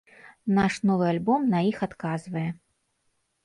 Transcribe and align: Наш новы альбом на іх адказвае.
Наш 0.57 0.79
новы 0.91 1.05
альбом 1.11 1.47
на 1.53 1.59
іх 1.71 1.77
адказвае. 1.89 2.51